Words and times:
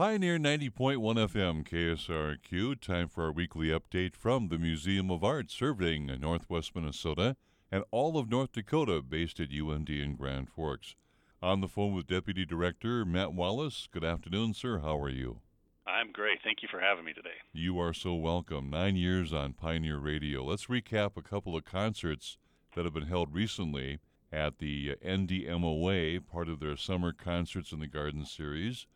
Pioneer 0.00 0.38
90.1 0.38 0.96
FM 0.96 1.62
KSRQ. 1.62 2.80
Time 2.80 3.06
for 3.06 3.24
our 3.24 3.32
weekly 3.32 3.66
update 3.66 4.16
from 4.16 4.48
the 4.48 4.56
Museum 4.56 5.10
of 5.10 5.22
Art 5.22 5.50
serving 5.50 6.06
Northwest 6.18 6.74
Minnesota 6.74 7.36
and 7.70 7.84
all 7.90 8.16
of 8.16 8.30
North 8.30 8.52
Dakota 8.52 9.02
based 9.02 9.40
at 9.40 9.50
UND 9.52 9.90
in 9.90 10.16
Grand 10.16 10.48
Forks. 10.48 10.96
On 11.42 11.60
the 11.60 11.68
phone 11.68 11.94
with 11.94 12.06
Deputy 12.06 12.46
Director 12.46 13.04
Matt 13.04 13.34
Wallace. 13.34 13.90
Good 13.92 14.02
afternoon, 14.02 14.54
sir. 14.54 14.78
How 14.78 14.98
are 14.98 15.10
you? 15.10 15.40
I'm 15.86 16.12
great. 16.12 16.38
Thank 16.42 16.62
you 16.62 16.68
for 16.70 16.80
having 16.80 17.04
me 17.04 17.12
today. 17.12 17.36
You 17.52 17.78
are 17.78 17.92
so 17.92 18.14
welcome. 18.14 18.70
Nine 18.70 18.96
years 18.96 19.34
on 19.34 19.52
Pioneer 19.52 19.98
Radio. 19.98 20.42
Let's 20.42 20.64
recap 20.64 21.18
a 21.18 21.22
couple 21.22 21.54
of 21.54 21.66
concerts 21.66 22.38
that 22.74 22.86
have 22.86 22.94
been 22.94 23.08
held 23.08 23.34
recently 23.34 23.98
at 24.32 24.60
the 24.60 24.92
uh, 24.92 25.06
NDMOA, 25.06 26.26
part 26.26 26.48
of 26.48 26.58
their 26.58 26.78
summer 26.78 27.12
concerts 27.12 27.70
in 27.70 27.80
the 27.80 27.86
Garden 27.86 28.24
Series. 28.24 28.86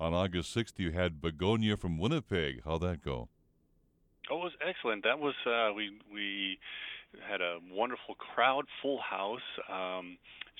On 0.00 0.14
August 0.14 0.56
6th, 0.56 0.78
you 0.78 0.92
had 0.92 1.20
Begonia 1.20 1.76
from 1.76 1.98
Winnipeg. 1.98 2.62
How'd 2.64 2.80
that 2.80 3.04
go? 3.04 3.28
Oh, 4.30 4.40
it 4.40 4.44
was 4.44 4.52
excellent. 4.66 5.04
That 5.04 5.18
was 5.18 5.34
uh, 5.44 5.74
we 5.76 5.90
we 6.10 6.58
had 7.28 7.42
a 7.42 7.58
wonderful 7.70 8.14
crowd, 8.14 8.64
full 8.80 8.98
house. 8.98 9.44
Um, 9.68 10.16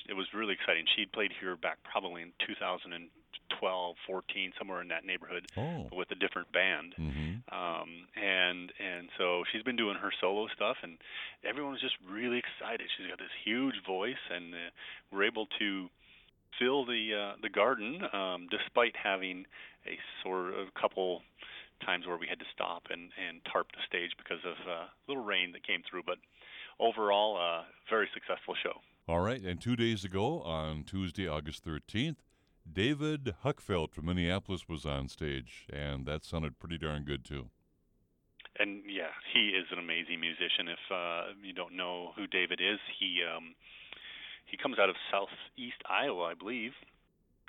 it 0.07 0.13
was 0.13 0.27
really 0.35 0.53
exciting. 0.53 0.85
She'd 0.95 1.11
played 1.13 1.30
here 1.41 1.57
back 1.57 1.79
probably 1.91 2.21
in 2.21 2.33
2012, 2.47 3.97
14, 4.07 4.53
somewhere 4.59 4.83
in 4.83 4.89
that 4.89 5.07
neighborhood, 5.07 5.47
oh. 5.57 5.88
with 5.91 6.11
a 6.11 6.16
different 6.16 6.52
band. 6.52 6.95
Mm-hmm. 7.01 7.49
Um, 7.49 7.88
and 8.16 8.73
and 8.77 9.09
so 9.16 9.45
she's 9.51 9.63
been 9.63 9.77
doing 9.77 9.97
her 9.97 10.13
solo 10.21 10.49
stuff, 10.55 10.77
and 10.83 10.99
everyone 11.49 11.73
was 11.73 11.80
just 11.80 11.97
really 12.07 12.43
excited. 12.45 12.88
She's 12.99 13.09
got 13.09 13.19
this 13.19 13.33
huge 13.43 13.77
voice, 13.87 14.21
and 14.29 14.52
uh, 14.52 14.69
we're 15.11 15.25
able 15.25 15.47
to 15.59 15.88
fill 16.59 16.85
the 16.85 17.11
uh, 17.15 17.37
the 17.43 17.49
garden, 17.49 18.01
um, 18.13 18.49
despite 18.51 18.95
having 18.97 19.47
a 19.87 19.99
sort 20.23 20.55
of 20.55 20.73
couple 20.75 21.23
times 21.85 22.07
where 22.07 22.17
we 22.17 22.27
had 22.27 22.39
to 22.39 22.45
stop 22.55 22.85
and 22.91 23.11
and 23.29 23.41
tarp 23.51 23.69
the 23.73 23.83
stage 23.87 24.13
because 24.19 24.45
of 24.45 24.57
uh, 24.69 24.85
little 25.09 25.24
rain 25.24 25.52
that 25.52 25.66
came 25.66 25.83
through. 25.89 26.02
But 26.05 26.19
overall, 26.79 27.37
uh, 27.37 27.65
very 27.89 28.09
successful 28.15 28.55
show. 28.63 28.80
All 29.09 29.21
right, 29.21 29.41
and 29.43 29.61
two 29.61 29.77
days 29.77 30.05
ago, 30.05 30.41
on 30.43 30.85
Tuesday, 30.85 31.27
August 31.27 31.65
13th, 31.65 32.19
David 32.71 33.35
Huckfelt 33.45 33.93
from 33.93 34.07
Minneapolis 34.07 34.69
was 34.69 34.87
on 34.87 35.09
stage, 35.09 35.67
and 35.73 36.07
that 36.07 36.24
sounded 36.24 36.59
pretty 36.59 36.79
darn 36.79 37.05
good 37.05 37.24
too. 37.24 37.51
And 38.59 38.83
yeah, 38.87 39.11
he 39.33 39.51
is 39.51 39.67
an 39.73 39.79
amazing 39.79 40.21
musician. 40.21 40.69
If 40.69 40.93
uh, 40.93 41.23
you 41.43 41.52
don't 41.52 41.77
know 41.77 42.13
who 42.17 42.27
David 42.27 42.61
is, 42.61 42.79
he 42.99 43.21
um, 43.24 43.55
he 44.46 44.57
comes 44.57 44.79
out 44.79 44.88
of 44.88 44.96
southeast 45.10 45.80
Iowa, 45.88 46.24
I 46.24 46.35
believe. 46.35 46.73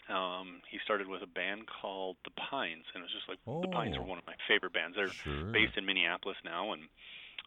Um, 0.09 0.61
he 0.70 0.78
started 0.84 1.08
with 1.08 1.22
a 1.22 1.28
band 1.28 1.64
called 1.67 2.17
the 2.25 2.31
Pines, 2.31 2.86
and 2.94 3.03
it's 3.03 3.14
just 3.14 3.30
like 3.30 3.39
oh, 3.47 3.61
the 3.61 3.70
Pines 3.70 3.95
are 3.95 4.03
one 4.03 4.17
of 4.17 4.25
my 4.25 4.36
favorite 4.47 4.73
bands. 4.73 4.95
They're 4.95 5.08
sure. 5.08 5.45
based 5.52 5.78
in 5.78 5.86
Minneapolis 5.86 6.38
now, 6.44 6.73
and 6.73 6.84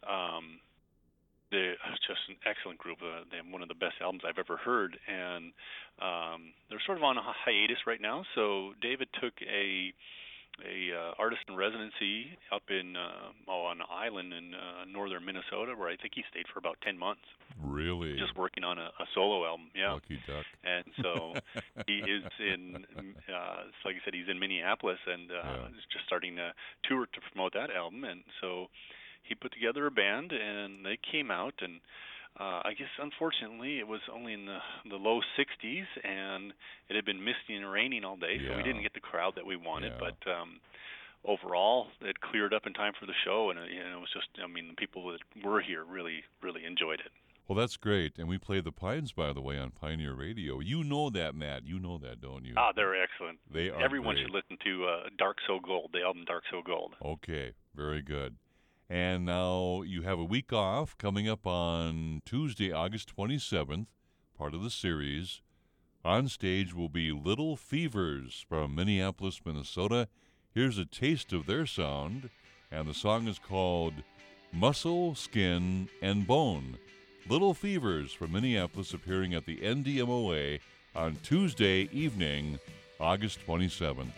um, 0.08 0.60
they're 1.50 1.76
just 2.06 2.20
an 2.28 2.36
excellent 2.46 2.78
group. 2.78 2.98
Uh, 3.02 3.24
they 3.30 3.38
have 3.38 3.46
one 3.50 3.62
of 3.62 3.68
the 3.68 3.74
best 3.74 3.96
albums 4.00 4.22
I've 4.26 4.38
ever 4.38 4.56
heard, 4.56 4.98
and 5.06 5.52
um, 6.00 6.54
they're 6.70 6.82
sort 6.86 6.98
of 6.98 7.04
on 7.04 7.18
a 7.18 7.22
hiatus 7.22 7.86
right 7.86 8.00
now. 8.00 8.24
So 8.34 8.72
David 8.80 9.08
took 9.20 9.34
a 9.42 9.92
a 10.62 10.94
uh, 10.94 11.12
artist 11.18 11.42
in 11.48 11.56
residency 11.56 12.38
up 12.52 12.62
in 12.70 12.96
uh, 12.96 13.32
oh, 13.48 13.64
on 13.66 13.80
an 13.80 13.86
island 13.90 14.32
in 14.32 14.54
uh, 14.54 14.84
northern 14.90 15.24
Minnesota, 15.24 15.74
where 15.76 15.88
I 15.88 15.96
think 15.96 16.12
he 16.14 16.22
stayed 16.30 16.46
for 16.52 16.58
about 16.58 16.78
ten 16.82 16.96
months. 16.98 17.26
Really, 17.62 18.16
just 18.18 18.36
working 18.36 18.62
on 18.64 18.78
a, 18.78 18.90
a 19.00 19.06
solo 19.14 19.44
album. 19.46 19.66
Yeah, 19.74 19.92
lucky 19.92 20.20
duck. 20.26 20.44
And 20.62 20.84
so 21.02 21.34
he 21.86 21.98
is 21.98 22.24
in, 22.38 22.84
uh, 23.28 23.56
like 23.84 23.96
I 23.96 24.00
said, 24.04 24.14
he's 24.14 24.28
in 24.30 24.38
Minneapolis 24.38 24.98
and 25.06 25.30
uh, 25.30 25.34
Yeah. 25.34 25.66
is 25.68 25.84
just 25.92 26.06
starting 26.06 26.38
a 26.38 26.52
tour 26.88 27.06
to 27.06 27.20
promote 27.32 27.52
that 27.54 27.70
album. 27.70 28.04
And 28.04 28.22
so 28.40 28.68
he 29.22 29.34
put 29.34 29.52
together 29.52 29.86
a 29.86 29.90
band, 29.90 30.32
and 30.32 30.84
they 30.84 30.98
came 31.10 31.30
out 31.30 31.54
and. 31.60 31.80
Uh, 32.38 32.60
I 32.64 32.74
guess 32.76 32.88
unfortunately 33.00 33.78
it 33.78 33.86
was 33.86 34.00
only 34.12 34.32
in 34.32 34.46
the 34.46 34.58
the 34.90 34.96
low 34.96 35.20
60s, 35.38 35.86
and 36.02 36.52
it 36.88 36.96
had 36.96 37.04
been 37.04 37.22
misty 37.24 37.54
and 37.54 37.70
raining 37.70 38.04
all 38.04 38.16
day, 38.16 38.38
so 38.38 38.50
Yeah. 38.50 38.56
we 38.56 38.62
didn't 38.64 38.82
get 38.82 38.92
the 38.94 39.00
crowd 39.00 39.34
that 39.36 39.46
we 39.46 39.54
wanted. 39.56 39.92
Yeah. 39.92 40.10
But 40.10 40.30
um, 40.30 40.60
overall, 41.24 41.88
it 42.00 42.20
cleared 42.20 42.52
up 42.52 42.66
in 42.66 42.72
time 42.72 42.92
for 42.98 43.06
the 43.06 43.14
show, 43.24 43.50
and 43.50 43.58
uh, 43.58 43.64
you 43.64 43.78
know, 43.80 43.98
it 43.98 44.00
was 44.00 44.10
just 44.12 44.28
I 44.42 44.46
mean 44.46 44.68
the 44.68 44.74
people 44.74 45.06
that 45.12 45.20
were 45.44 45.60
here 45.60 45.84
really 45.84 46.24
really 46.42 46.64
enjoyed 46.64 47.00
it. 47.00 47.12
Well, 47.46 47.58
that's 47.58 47.76
great, 47.76 48.18
and 48.18 48.26
we 48.26 48.38
play 48.38 48.60
the 48.62 48.72
Pines, 48.72 49.12
by 49.12 49.34
the 49.34 49.40
way, 49.42 49.58
on 49.58 49.70
Pioneer 49.70 50.14
Radio. 50.14 50.60
You 50.60 50.82
know 50.82 51.10
that, 51.10 51.34
Matt. 51.34 51.66
You 51.66 51.78
know 51.78 51.98
that, 51.98 52.22
don't 52.22 52.42
you? 52.46 52.54
Ah, 52.56 52.72
they're 52.74 53.00
excellent. 53.00 53.38
They 53.52 53.68
are 53.68 53.78
Everyone 53.82 54.14
great. 54.14 54.24
should 54.24 54.34
listen 54.34 54.56
to 54.64 54.86
uh, 54.86 55.08
Dark 55.18 55.36
So 55.46 55.60
Gold, 55.60 55.90
the 55.92 56.00
album 56.00 56.24
Dark 56.26 56.44
So 56.50 56.62
Gold. 56.64 56.94
Okay, 57.04 57.52
very 57.76 58.00
good. 58.00 58.36
And 58.94 59.24
now 59.24 59.82
you 59.82 60.02
have 60.02 60.20
a 60.20 60.24
week 60.24 60.52
off 60.52 60.96
coming 60.98 61.28
up 61.28 61.48
on 61.48 62.22
Tuesday, 62.24 62.70
August 62.70 63.12
27th, 63.16 63.86
part 64.38 64.54
of 64.54 64.62
the 64.62 64.70
series. 64.70 65.40
On 66.04 66.28
stage 66.28 66.72
will 66.72 66.88
be 66.88 67.10
Little 67.10 67.56
Fevers 67.56 68.46
from 68.48 68.76
Minneapolis, 68.76 69.40
Minnesota. 69.44 70.06
Here's 70.54 70.78
a 70.78 70.84
taste 70.84 71.32
of 71.32 71.46
their 71.46 71.66
sound, 71.66 72.30
and 72.70 72.86
the 72.86 72.94
song 72.94 73.26
is 73.26 73.40
called 73.40 73.94
Muscle, 74.52 75.16
Skin, 75.16 75.88
and 76.00 76.24
Bone. 76.24 76.78
Little 77.28 77.52
Fevers 77.52 78.12
from 78.12 78.30
Minneapolis 78.30 78.94
appearing 78.94 79.34
at 79.34 79.44
the 79.44 79.56
NDMOA 79.56 80.60
on 80.94 81.16
Tuesday 81.24 81.88
evening, 81.92 82.60
August 83.00 83.40
27th. 83.44 84.12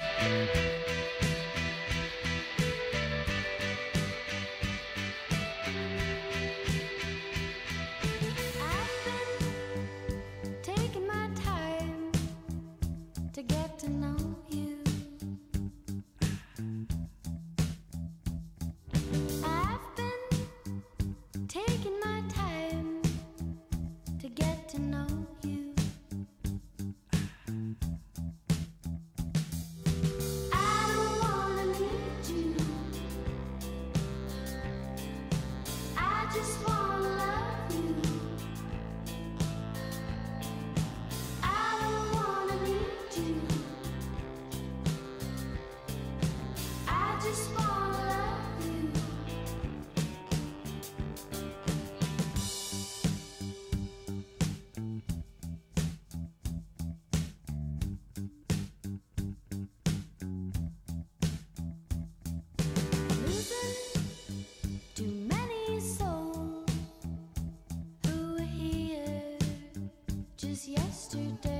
Yesterday. 71.14 71.55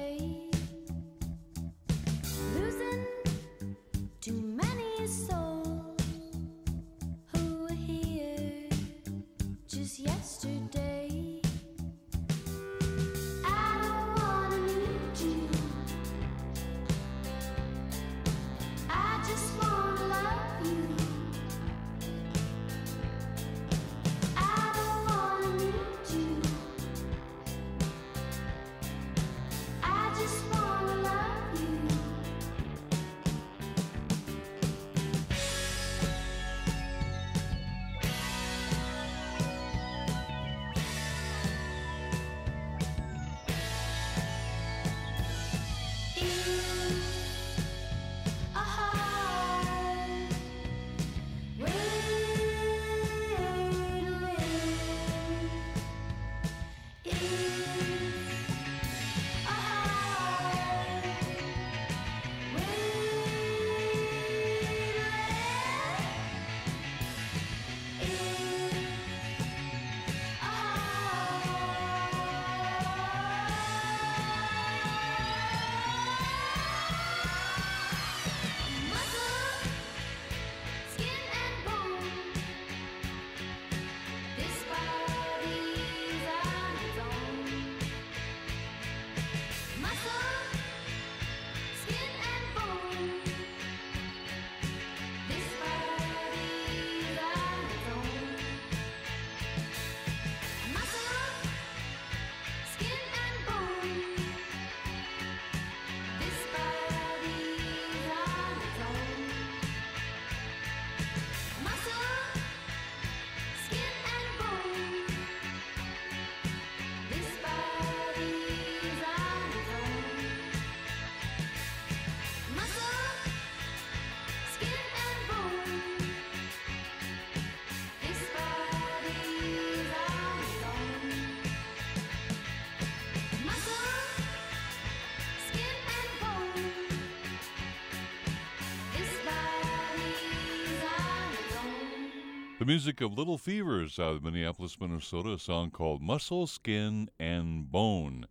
Music 142.66 143.00
of 143.00 143.16
Little 143.16 143.38
Fevers 143.38 143.96
out 143.96 144.16
of 144.16 144.24
Minneapolis, 144.24 144.76
Minnesota, 144.80 145.34
a 145.34 145.38
song 145.38 145.70
called 145.70 146.02
Muscle, 146.02 146.48
Skin, 146.48 147.08
and 147.16 147.70
Bone. 147.70 148.26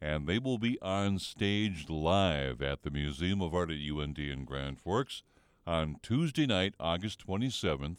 And 0.00 0.28
they 0.28 0.38
will 0.38 0.56
be 0.58 0.80
on 0.80 1.18
stage 1.18 1.90
live 1.90 2.62
at 2.62 2.82
the 2.82 2.92
Museum 2.92 3.42
of 3.42 3.52
Art 3.52 3.72
at 3.72 3.78
UND 3.78 4.20
in 4.20 4.44
Grand 4.44 4.78
Forks 4.78 5.24
on 5.66 5.96
Tuesday 6.00 6.46
night, 6.46 6.74
August 6.78 7.26
27th, 7.26 7.96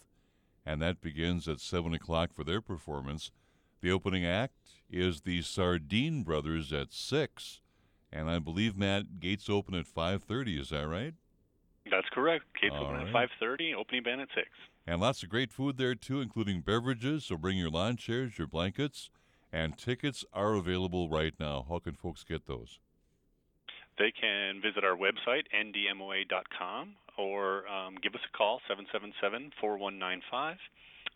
and 0.65 0.81
that 0.81 1.01
begins 1.01 1.49
at 1.49 1.59
7 1.59 1.93
o'clock 1.93 2.33
for 2.33 2.45
their 2.45 2.61
performance. 2.61 3.31
The 3.81 3.91
opening 3.91 4.25
act 4.25 4.55
is 4.89 5.21
the 5.21 5.41
Sardine 5.41 6.23
Brothers 6.23 6.71
at 6.71 6.93
6, 6.93 7.59
and 8.09 8.29
I 8.29 8.39
believe, 8.39 8.77
Matt, 8.77 9.19
gates 9.19 9.49
open 9.49 9.75
at 9.75 9.85
5.30, 9.85 10.61
is 10.61 10.69
that 10.69 10.87
right? 10.87 11.15
That's 11.89 12.07
correct. 12.13 12.45
Gates 12.61 12.73
All 12.77 12.85
open 12.85 12.95
right. 12.95 13.07
at 13.07 13.13
five 13.13 13.29
thirty, 13.39 13.73
opening 13.73 14.03
band 14.03 14.21
at 14.21 14.29
six. 14.33 14.47
And 14.87 14.99
lots 15.01 15.23
of 15.23 15.29
great 15.29 15.51
food 15.51 15.77
there 15.77 15.95
too, 15.95 16.21
including 16.21 16.61
beverages. 16.61 17.25
So 17.25 17.37
bring 17.37 17.57
your 17.57 17.69
lawn 17.69 17.97
chairs, 17.97 18.37
your 18.37 18.47
blankets, 18.47 19.09
and 19.51 19.77
tickets 19.77 20.25
are 20.33 20.53
available 20.53 21.09
right 21.09 21.33
now. 21.39 21.65
How 21.67 21.79
can 21.79 21.93
folks 21.93 22.23
get 22.23 22.47
those? 22.47 22.79
They 23.99 24.11
can 24.11 24.61
visit 24.61 24.83
our 24.83 24.97
website 24.97 25.43
ndmoa.com 25.53 26.95
or 27.17 27.67
um, 27.67 27.95
give 28.01 28.15
us 28.15 28.21
a 28.27 28.37
call 28.37 28.59
777 28.67 29.51
4195 29.61 30.57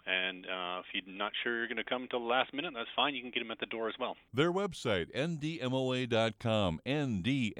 and 0.07 0.45
uh, 0.45 0.80
if 0.80 0.86
you're 0.94 1.04
not 1.13 1.33
sure 1.44 1.57
you're 1.57 1.68
going 1.68 1.75
to 1.77 1.83
come 1.83 2.07
till 2.09 2.21
the 2.21 2.25
last 2.25 2.54
minute, 2.54 2.71
that's 2.74 2.88
fine. 2.95 3.13
You 3.13 3.21
can 3.21 3.31
get 3.31 3.42
them 3.42 3.51
at 3.51 3.59
the 3.59 3.65
door 3.65 3.89
as 3.89 3.95
well. 4.00 4.15
Their 4.33 4.54
website, 4.54 5.13
ndmoa.com, 5.13 6.80
ndmoa.com. 6.86 7.54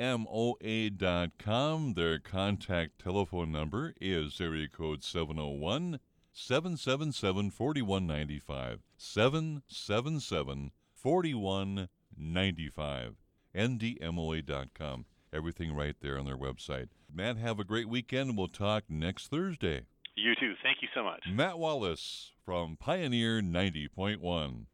Their 1.94 2.19
contact 2.19 3.03
telephone 3.03 3.51
number 3.51 3.94
is 3.99 4.39
area 4.39 4.69
code 4.69 5.03
701 5.03 5.99
777 6.31 7.51
4195. 7.51 8.79
777 8.95 10.71
4195. 10.94 13.15
ndmoa.com. 13.53 15.05
Everything 15.33 15.75
right 15.75 15.95
there 15.99 16.17
on 16.17 16.25
their 16.25 16.38
website. 16.38 16.88
Matt, 17.13 17.35
have 17.38 17.59
a 17.59 17.65
great 17.65 17.89
weekend. 17.89 18.38
We'll 18.38 18.47
talk 18.47 18.85
next 18.88 19.27
Thursday. 19.27 19.81
You 20.18 20.34
too. 20.36 20.56
Thank 20.64 20.81
you 20.81 20.88
so 20.96 21.04
much. 21.04 21.22
Matt 21.31 21.60
Wallace 21.60 22.31
from 22.44 22.75
Pioneer 22.75 23.40
90.1. 23.40 24.68